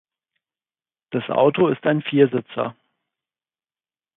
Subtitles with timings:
[1.11, 2.75] Das Auto ist ein Viersitzer.